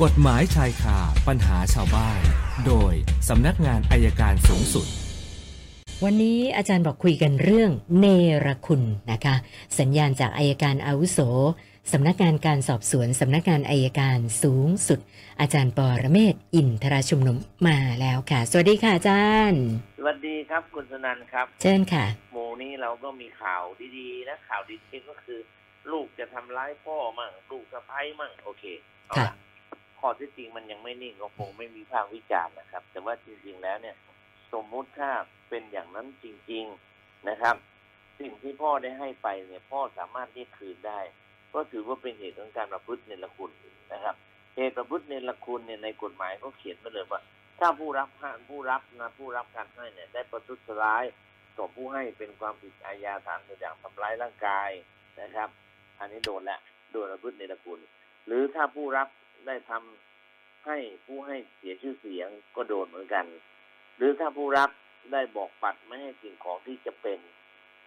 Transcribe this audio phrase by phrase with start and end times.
[0.00, 0.98] กฎหมายชายคา
[1.28, 2.20] ปัญหาชาวบ้าน
[2.66, 2.92] โดย
[3.28, 4.86] สำนักงานอายการสูงสุด
[6.04, 8.06] วันนี้อาจารย์บอกคุยกันเรื่องเน
[8.46, 8.82] รคุณ
[9.12, 9.34] นะคะ
[9.78, 11.18] สัญญาณจากอายการอาวุโส
[11.92, 15.00] สำนักงานการสอบสวน สำนักงานอายการสูงสุด
[15.40, 17.36] อาจารย์ปอระเมศวร์อินทราชุมนุม
[17.66, 19.62] มาแล้วค่ะ สวัสดีค่ะอาจารย์
[19.98, 23.62] สวัสดีครับคุณสนันครับ เชิญค่ะหมู่นี้เราก็มีข่าว
[23.98, 25.40] ดีๆนะข่าวดีๆก็คือ
[25.92, 28.64] ลูกจะทำร้ายพ่อมั่งลูกสะพ้ายมั่งโอเค
[29.08, 29.32] เอาค่ะละ
[30.02, 33.96] ข้อที่จริงมันยังไม่นิ่งก็คงไม่มีภาควิจารณ์นะครับ แต่ว่าจริงๆแล้วเนี่ย
[34.52, 35.10] สมมุติถ้า
[35.48, 36.64] เป็นอย่างนั้นจริง
[36.96, 37.56] ๆนะครับ
[38.20, 41.00] สิ่งที่พ่อได้ให้ไปเนี่ยพ่อสามารถเรียกคืนได้
[41.54, 43.50] ก็ถือว่าเป็นเหตุของการประพฤติเนรคุณ
[43.92, 44.14] นะครับ
[44.56, 47.20] เหตุประพฤติเนรคุณเนี่ยในกฎหมายก็เขียนไว้เลยว่า
[47.60, 48.08] ถ้าผู้รับ
[48.48, 51.04] ผู้รับนะผู้รับการให้เนี่ย ได้ประทุษร้าย
[51.56, 54.70] ต่อผู้ให้เป็นความผิดอาญาฐานอย่างทำร้ายร่างกาย
[55.20, 55.48] นะครับ
[55.98, 56.58] อันนี้โดนละ
[56.92, 57.78] โดนประพฤติเนรคุณ
[58.26, 59.08] หรือถ้าผู้รับ
[59.46, 63.24] ได้ทำให้ผู้ให้เสียชื่อเสียงก็โดนเหมือนกัน
[63.96, 64.70] หรือถ้าผู้รับ
[65.12, 67.18] ได้บอกปัดไม่ให้สิ่งของที่จะเป็น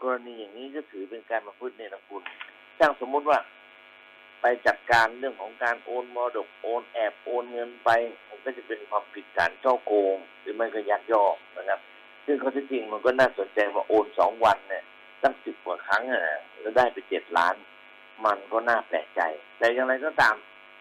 [0.02, 2.23] กรณีอย่างนี้ก็ถือเป็นการประพฤติเนรคุณ
[2.78, 3.39] ถ้าสมมุติว่า
[4.42, 7.90] ไปจัดการเรื่องของการโอนมรดกโอนแอบโอนเงินไป
[8.30, 11.80] มันก็จะเป็นความผิดฐานช่อโกง หรือไม่ก็ยักยอกนะครับ
[12.25, 14.84] ซึ่งข้อเท็จจริงมันก็น่าสนใจว่าโอนสองวันเนี่ย
[15.23, 16.22] ตั้งสิบกว่าครั้งอะ
[16.59, 17.56] แล้วได้ไปเจ็ดล้าน
[18.25, 19.22] มันก็น่าแปลกใจ
[19.58, 20.36] แต่อย่างไรก็ตาม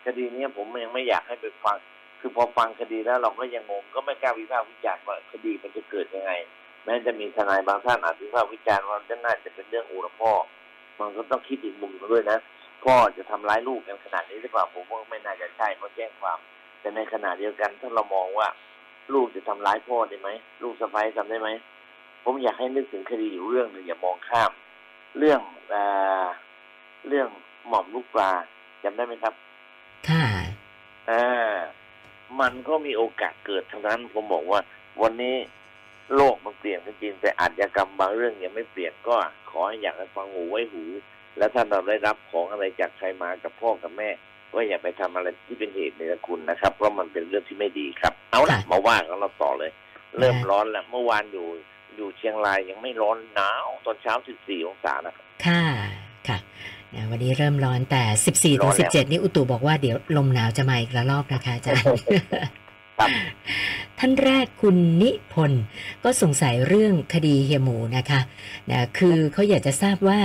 [0.06, 1.76] คดีนี้ผมยังไม่อยากให้ไปฟัง
[2.20, 6.32] คือพอฟังคดีแล้วเราก็ยังงงก็ไม่กล้าวิพากษ์วิจารณ์ว่าคดีมันจะเกิดยังไง
[6.84, 10.32] แม้จะมีทนายบางท่านอาจวิพากษ์วิจารณ์ว่าจะน่าจะเป็นเรื่องอู่ละพ่อ
[11.00, 12.38] มันก็ต้องคิดอีกมุมหนึ่งด้วยนะ
[12.84, 16.38] พ่อจะทำร้ายลูกกันขนาดนี้หรือเปล่าผมว่าไม่น่าจะใช่เพราะแจ้งความ
[16.80, 18.48] แต่ในขณะเดียวกันถ้าเรามองว่า
[19.14, 20.28] ลูกจะทำร้ายพ่อได้ไหม
[20.62, 21.48] ลูกสะใภ้ทำได้ไหม
[22.24, 24.50] ผมอยากให้นึกถึงคดีอยู่เรื่องหนึ่งอย่ามองข้าม
[25.18, 25.76] เรื่องเอ
[27.08, 27.28] เรื่อง
[27.68, 28.30] หม่อมลูกปลา
[28.84, 29.34] จำได้ไหมครับ
[31.10, 31.56] อ่า
[32.40, 34.60] มันก็มีโอกาสเกิดทั้งนั้น ผมบอกว่า
[35.02, 35.36] วันนี้
[36.16, 39.14] โลกมันเปลี่ยนก็จริงแต่อาชญากรรมบางเรื่องยังไม่เปลี่ยนก็
[39.50, 40.84] ขอให้อยากให้ฟังหูไว้หู
[41.38, 44.10] แล้วถ้าเราได้รับของอะไรจากใครมากับพ่อกับแม่
[44.52, 49.70] ก็อย่าไปทำอะไรที่เป็นเหตุในคุณนะครับ เพราะมันเป็นเรื่องที่ไม่ดีครับ เอาละค่ะมาว่ากันเราต่อเลย
[50.18, 51.46] เริ่มค่ะร้อนแล้วเมื่อวานอยู่
[51.96, 55.93] อยู่เชียงรายยังไม่ร้อนหนาวตอนเช้า 14 องศานะครับค่ะค่ะ
[56.96, 58.02] นะวันนี้เริ่มร้อนแต่
[58.54, 63.10] 14ถึร้องนแล้ว17 นี่อุตุบอกว่าเดี๋ยวลมหนาวจะมาอีกระลอกนะคะอาจารย์ครับ
[63.98, 65.62] ท่านแรกคุณนิพนธ์
[66.04, 68.20] ก็สงสัยเรื่องคดีเฮียหมูนะคะ
[68.70, 70.18] นะคือเขาอยากจะทราบว่า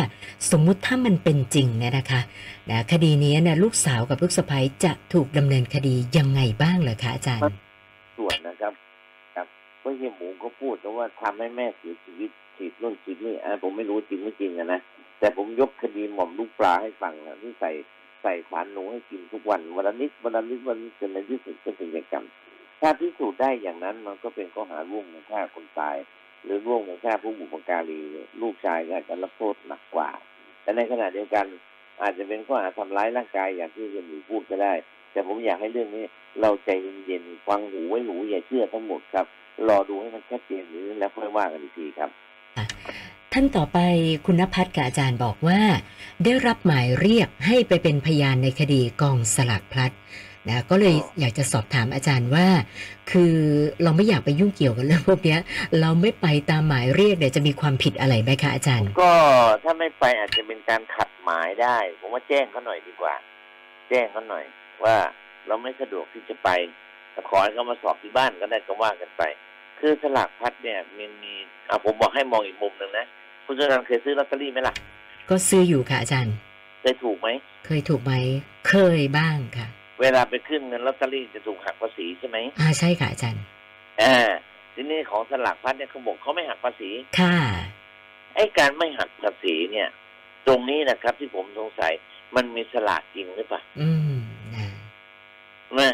[0.52, 2.22] สมมุติถ้ามันเป็นจริงเนี่ยนะคะ
[2.70, 7.44] นะคดีนี้เนี่ยลูกสาวกับลูกสะใภ้จะถูกดำเนินคดียังไงบ้างเหรอคะอาจารย์
[8.18, 8.74] ส่วนนะครับ
[9.36, 9.48] ครับ
[9.80, 14.80] เพราะเฮียหมูก็พูดแต่ว่าทำให้แม่เสียชีวิตฉีดนู่นฉีดนี่อะผมไม่รู้จริงไม่จริงอะนะ
[15.20, 17.72] แต่ผมยกคดีหม่อมลูกปลาให้ฟังนะที่ใส่
[18.22, 22.26] ใส่ขวานหนูให้กินทุกวันวันละนิดวันละนิดวันจนในที่สุดก็เป็นกิจกรรม
[22.82, 25.96] ถ้าพิสูจน์ได้อย่างนั้นมันก็เป็นข้อหาร่วมกันฆ่าคนตาย
[26.44, 28.00] หรือร่วมกันฆ่าผู้บุพการี
[28.42, 30.10] ลูกชายก็จะรับโทษหนักกว่า
[30.62, 31.46] แต่ในขณะเดียวกัน
[32.02, 34.74] อาจจะเป็นข้อหาทำร้ายร่างกายอย่างที่คุณหมีพูดก็ได้
[35.12, 36.06] แต่ผมอยากให้เรื่องนี้
[36.42, 36.70] เราใจ
[37.06, 39.26] เย็นๆฟังหูไว้หูอย่าเชื่อทั้งหมดครับ
[39.68, 42.10] รอดูให้มันชัดเจนนี้แล้วค่อยว่ากันอีกทีครับ
[43.34, 43.80] ท่านต่อไป
[44.26, 45.60] คุณนภัสกับอาจารย์บอกว่า
[46.24, 49.92] ได้รับหมายเรียกให้ไปเป็นพยานในคดีกองสลากพลัด
[50.48, 52.48] นะก็เลยอยากจะสอบถามอาจารย์ว่า
[53.12, 53.36] คือ
[53.84, 55.40] เราไม่อยากไปยุ่งเกี่ยวกับเรื่องพวกเนี้ย
[55.80, 59.14] เราไม่ไปตามหมายเรียกเดี๋ยวจะมีความผิดอะไรไหมคะอาจารย์ ก็
[59.64, 63.16] ถ้าไม่ไปอาจจะเป็นการขัดหมายได้ ผมว่าแจ้งเขาหน่อยดีกว่า
[63.90, 64.46] แจ้งเขาหน่อย
[64.84, 64.96] ว่า
[65.48, 66.50] เราไม่สะดวกที่จะไป
[67.30, 69.24] ขอให้เขามาสอบที่บ้านก็ได้ก็ว่ากันไป
[69.80, 71.34] คือสลากพัดเนี่ยมันมี
[71.68, 73.06] อะผมบอกให้มองอีกมุมหนึ่งนะ
[73.46, 74.76] คุณชนันเคยซื้อลอตเตอรี่ไหมล่ะ
[75.30, 76.36] ก็ซื้ออยู่ค่ะอาจารย์
[76.82, 77.28] เคยถูกไหม
[77.66, 78.14] เคยถูกไหม
[78.70, 79.68] เคยบ้างค่ะ
[80.02, 83.44] เวลาไปขึ้นเงินลอตเตอรี่จะถูกหักภาษีใช่ไหมอ่าใช่ค่ะอาจารย์
[84.02, 84.30] อ่า
[84.74, 87.38] ทีนี้ของสลากพัดเนี่ยเขาบอกเขาไม่หักภาษี ค่ะ
[88.36, 89.88] ไอ้การไม่หักภาษีเนี่ย
[90.48, 91.92] ตรงนี้นะครับที่ผมสงสัย
[92.36, 94.20] มันมีสลากจริงหรือเปล่า อืม
[94.56, 94.68] นะ
[95.78, 95.94] นะ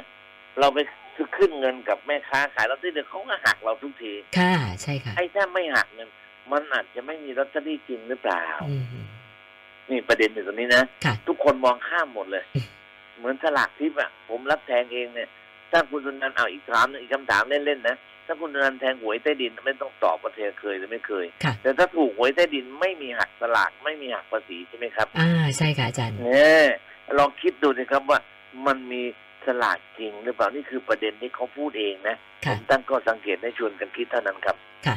[0.60, 0.78] เราไป
[1.16, 6.10] ซื้อขึ้นเงินกับแม่ค้าขายลอตเตอรี่เดี๋ยวเขาก็หักเราทุกที ค่ะ ใช่ค่ะไอ้ถ้าไม่หักเนี่ย
[6.52, 8.86] มันอาจจะไม่มีลอตเตอรี่จริงหรือเปล่าอืม
[9.90, 12.44] นี่ประเด็นอยู่ตรงนี้นะค่ะทุกคนมองข้ามหมดเลย
[13.18, 15.30] เหมือนสลากทิพย์อะผมรับแทงเองเนี่ย
[15.72, 17.96] ถ้าคุณสุนันท์เอาอีกถามหนึ่งอีกคำถามเล่นๆนะ
[18.26, 26.66] ถ้าคุณสุนันท์แทงหวยใต้ดินไม่ต้องตอบว่าเธอเคยหรือไม่เคยค่ะแต่ถ้าถูกหวยใต้ดินไม่มีหักสลากไม่มีหักภาษีใช่ไหมครับ อ่า ใช่ค่ะอาจารย์เนี่ย
[27.18, 28.20] ลองคิดดูนะครับว่า
[28.68, 29.02] มันมี
[29.48, 32.16] สลากจริงหรือเปล่านี่คือประเด็นที่เขาพูดเองนะ
[32.46, 34.56] ผค่ะมตั้งข้อสังเกตให้ชวนกันคิดเท่านั้นครับ
[34.86, 34.96] ค่ะ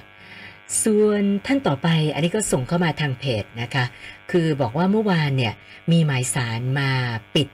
[0.84, 3.84] ส่วนท่านต่อไปอันนี้ก็ส่งเข้ามาทางเพจนะคะ
[4.30, 5.54] คือบอกว่าเมื่อวานเนี่ย
[5.92, 6.90] มีหมายสารมา
[7.34, 7.48] ปิด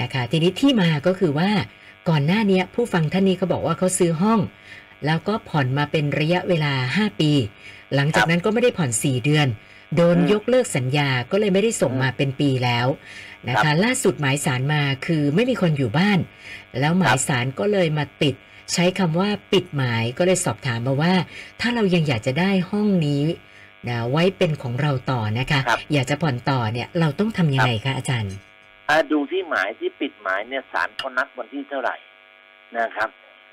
[0.00, 1.50] นะคะ ทีนี้ที่มาก็คือว่า
[2.08, 4.40] ก่อนหน้าเนี้ยผู้ฟังท่านนี้เขาบอกว่าเขาซื้อห้อง
[5.06, 7.32] แล้วก็ผ่อนมาเป็นระยะเวลา 5 ปี
[7.94, 9.46] หลังจากนั้นก็ไม่ได้ผ่อน 4 เดือน
[9.96, 12.86] โดนอืมยกเลิกสัญญาก็เลยไม่ได้ส่งอืมมาเป็นปีแล้ว
[13.48, 16.18] นะครัคะบล่าสุดหมายสารมาคือไม่มีคนอยู่บ้าน
[16.80, 18.34] แล้วหมายครับสารก็เลยมาติด
[18.72, 21.14] ใช้คำว่าปิดหมายก็เลยสอบถามมาว่า
[21.60, 23.22] ถ้าเรายังอยากจะได้ห้องนี้
[23.88, 28.34] นะไว้เป็นของเราต่อนะคะครับอยากจะผ่อนต่อเนี่ยเราต้องทำยังไงคะอาจารย์
[28.88, 31.96] อ่าดูที่หมายที่ปิดหมายเนี่ยศาลเขานัดวันที่เท่าไหร่
[32.78, 33.08] นะครับ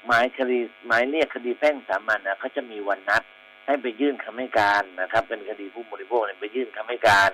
[0.07, 3.23] หมายคดีหมายเรียกคดีแพ่งสามัญนะเขาจะมีวันนัด
[3.67, 7.29] ให้ไปยื่นคำให้การนะครับ เป็นคดีผู้บริโภคเนี่ยไปยื่นคำให้การ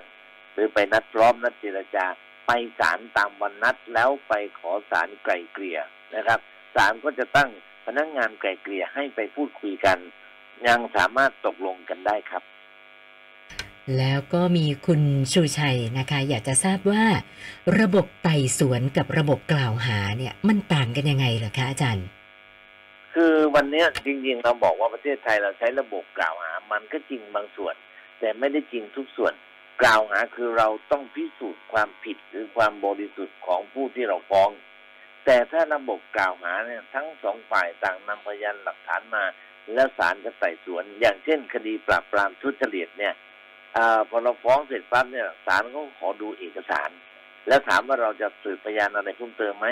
[0.52, 2.06] หรือไปนัดพร้อมนัดเจรจา
[2.48, 5.78] ไปศาลตามวันนัดแล้วไปขอศาลไกล่เกลี่ย
[6.14, 6.40] นะครับ
[6.74, 7.50] ศาลก็จะตั้ง
[7.86, 9.98] พนักงานไกล่เกลี่ยให้ไปพูดคุยกัน
[10.66, 12.42] ยังสามารถตกลงกันได้ครับ
[13.98, 15.02] แล้วก็มีคุณ
[15.32, 17.04] ชูชัยนะคะ อยากจะทราบว่า
[17.80, 22.06] ระบบไต่สวนกับระบบกล่าวหาเนี่ย มันต่างกันยังไงเหรอคะอาจารย์
[23.14, 27.74] คือวันเนี้ยจริงๆ เราบอกว่าประเทศไทยเราใช้ระบบกล่าวหา มันก็จริงบางส่วน
[28.18, 29.32] แต่ไม่ได้จริงทุกส่วน
[29.82, 34.50] กล่าวหาคือเราต้องพิสูจน์ความผิดหรือความบริสุทธิ์ของผู้ที่เราฟ้อง
[35.24, 39.24] แต่ถ้าระบบกล่าวหาเนี่ยทั้งสองฝ่ายต่างนำพยานหลักฐานมา
[39.74, 43.14] แล้วศาลจะไต่สวน อย่างเช่น คดีปราบปรามทุจริตเนี่ย
[43.76, 43.78] อ
[44.08, 46.90] พอเราฟ้องเสร็จปั๊บเนี่ยศาลก็ขอดูเอกสาร
[47.48, 49.66] แล้วถามว่าเราจะสืบพยานอะไรเพิ่มเติมไหม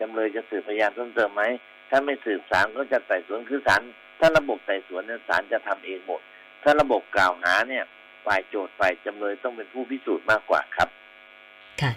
[0.00, 1.42] จำเลยจะสืบพยานเพิ่มเติมไหม
[1.90, 3.82] ถ้าไม่สืบศาลก็จะไต่สวนคือศาล
[4.20, 6.20] ถ้าระบบไต่สวนเนี่ยศาลจะทำเองหมด
[6.62, 7.84] ถ้าระบบกล่าวหาเนี่ย
[8.26, 10.88] ฝ่ายโจทย์ฝ่ายจำเลยต้องเป็นผู้พิสูจน์มากกว่าครับ
[11.80, 11.92] ค่ะ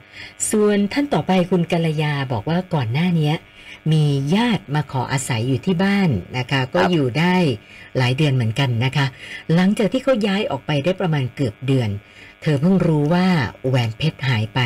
[0.51, 3.35] ส่วนท่านต่อไปคุณกัลยาบอกว่าก่อนหน้าเนี้ย
[3.91, 4.03] มี
[4.35, 7.35] ญาติมาขออาศัยอยู่ที่บ้านนะคะ ก็ครับอยู่ได้
[7.97, 9.05] หลายเดือนเหมือนกันนะคะ
[9.53, 11.89] หลังจากที่เขาย้ายออกไปได้ประมาณเกือบเดือน
[12.41, 13.27] เธอเพิ่งรู้ว่า
[13.67, 14.59] แหวนเพชรหายไป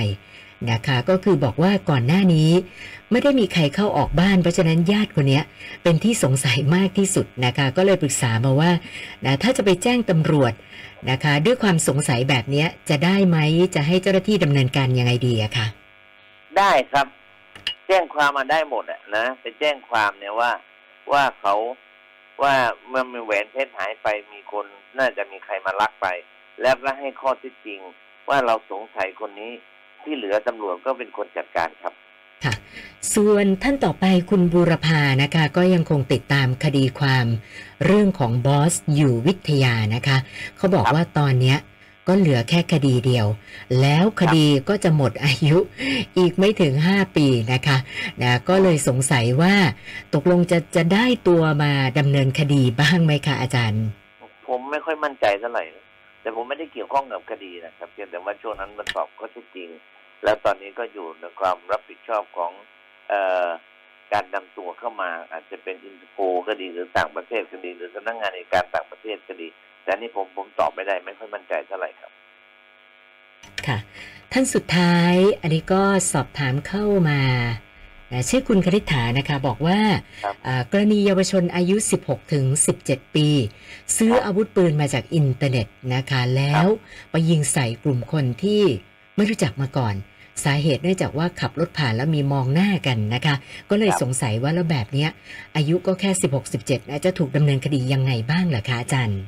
[0.71, 2.50] นะคะก็คือบอกว่าก่อนหน้านี้
[3.12, 5.42] ไม่ได้มีใครเข้าออกบ้าน เพราะฉะนั้นญาติคนนี้
[5.83, 8.71] เป็นที่สงสัยมากที่สุดนะคะก็เลยปรึกษามาว่า
[9.25, 10.54] นะถ้าจะไปแจ้งตำรวจ
[11.12, 13.38] นะคะด้วยความสงสัยแบบนี้จะได้ไหม
[13.75, 15.68] จะให้เจ้าหน้าที่ดำเนินการยังไงดีอะคะ
[16.57, 17.07] ได้ครับ
[17.88, 20.51] แจ้งความมาได้หมดอะนะไปแจ้งความเนี่ยว่า
[21.12, 21.56] ว่าเขา
[22.44, 22.56] ว่า
[22.89, 24.65] เมื่อมีแหวนเพชรหายไปมีคน
[24.98, 26.07] น่าจะมีใครมาลักไป
[26.62, 27.80] แล้วก็ให้ข้อที่จริง
[28.30, 29.51] ว่าเราสงสัยคนนี้
[30.07, 31.94] ที่เหลือตำรวจก็เป็นคนจัดการครับ
[32.44, 32.54] ค่ะ
[33.15, 37.25] ส่วนท่านต่อไปคุณบูรพานะคะ ก็ยังคงติดตามคดีความ
[37.86, 40.18] เรื่องของบอสอยู่วิทยานะคะ
[40.57, 41.57] เขาบอกครับว่าตอนเนี้ย
[42.07, 43.27] ก็เหลือแค่คดีเดียว
[43.81, 45.57] แล้วคดีก็จะหมดอายุ
[46.18, 47.77] อีกไม่ถึง 5 ปีนะคะ
[48.21, 49.56] นะก็เลยสงสัยว่า
[50.13, 53.86] ตกลงจะจะได้ตัวมาดำเนินคดีบ้างไหมคะอาจารย์
[54.48, 55.63] ผมไม่ค่อยมั่นใจเท่าไหร่
[56.21, 59.69] แต่ผมไม่ได้เกี่ยวข้องกับคดีนะครับเพียงแต่ว่าช่วงนั้นมันสอบข้อเท็จจริง
[60.24, 62.52] แล้วตอนนี้ก็อยู่ในความรับผิดชอบของ
[63.10, 63.14] เอ
[63.48, 63.50] อ
[64.14, 66.18] การนำตัวเข้ามาอาจจะเป็นอินเตอร์โพล
[66.48, 69.48] ก็ดีหรือต่างประเทศก็ดีหรือสำนักงานในการต่างประเทศก็ดี
[69.84, 72.12] แต่อันนี่ผมผมตอบไม่ได้ไม่ค่อยมั่นใจเท่าไหร่ครับ
[73.68, 73.78] ค่ะ
[74.31, 75.81] ท่านสุดท้ายอันนี้ก็
[76.12, 77.22] สอบถามเข้ามา
[78.14, 79.80] นะชื่อคุณคริษฐานะคะ บอกว่า
[80.24, 81.75] ครับอ่ากรณีเยาวชนอายุ
[82.06, 82.46] 16 ถึง
[82.81, 83.28] 17 ปี
[83.98, 86.66] ซื้อครับอาวุธปืนมาจากอินเทอร์เน็ตนะคะ แล้ว
[87.12, 88.64] ไปยิงใส่กลุ่มคนที่
[89.18, 89.96] ไม่รู้จักมาก่อน
[90.46, 93.36] สาเหตุเนื่องจากว่าขับรถผ่านแล้วมีมองหน้ากันนะคะ
[93.69, 95.10] ก็เลยครับสงสัยว่าแล้วแบบเนี้ย
[95.56, 96.12] อายุก็แค่
[96.52, 99.19] 16-17นะจะถูกดำเนินคดียังไงบ้างเหรอคะอาจารย์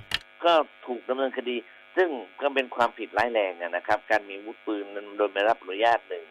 [0.46, 0.54] ก็
[0.88, 1.56] ถูกดำเนินคดี
[1.98, 2.10] ซึ่ง
[2.42, 4.86] ก็เป็นความผิดร้ายแรงอะนะครับ การมีอาวุธปืน
[5.18, 6.26] โดยไม่รับอนุญาตหนึ่ง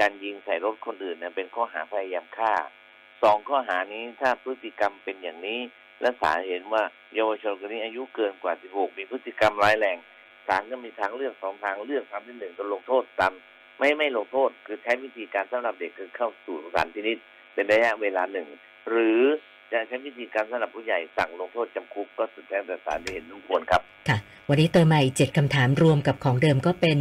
[0.00, 2.52] การยิงใส่รถคนอื่นเนี่ยเป็นข้อหาพยายามฆ่า
[3.22, 5.60] สองข้อหานี้ถ้าพฤติกรรมเป็นอย่างนี้
[6.00, 6.82] และศาลเห็นว่า
[7.14, 9.96] เยาวชนคนนี้อายุเกินกว่า 16 มีพฤติกรรมร้ายแรง
[10.48, 13.32] ศาลก็มีทางเลือกสองทางเลือกทางที่หนึ่งก็ลงโทษตาม
[13.78, 17.18] ไม่ไม่ลงโทษ คือใช้วิธีการสำหรับเด็กคือเข้าสู่สถานพินิจ
[17.54, 18.48] เป็นระยะเวลาหนึ่ง
[18.90, 19.22] หรือ
[19.72, 26.98] จะใช้วิธีการสำหรับผู้ใหญ่สั่งลงโทษจำคุกก็สุดแท้แต่ศาลที่เห็นสมควรครับ ค่ะ วันนี้เติมมาอีก7คำถามรวมกับของเดิมก็เป็น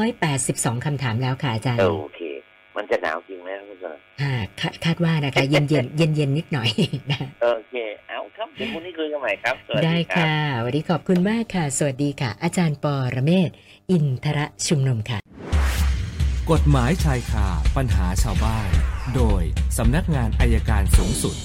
[0.00, 2.20] 182คำถามแล้วค่ะอาจารย์โอเค
[2.76, 6.68] มันจะหนาวจริงไหมครับคุณสนค่ะคาดคาดว่านะคะ เย็นเย็นเย็นเย็นๆนิดหน่อย
[7.10, 7.55] นะโอเคเอาครับ
[8.56, 13.50] เดี๋ยวพรุ่งนี้คุยกันใหม่ครับ สวัสได้ดีครับค่ะ วันนี้ขอบคุณมากค่ะ สวัสดีค่ะ อาจารย์ปอระเมศ
[13.90, 15.18] อินทระชุมนุมค่ะ
[16.50, 17.46] กฎหมายชายคา
[17.76, 18.68] ปัญหาชาวบ้าน
[19.16, 19.42] โดย
[19.78, 21.36] สำนักงานอายการสูงสุด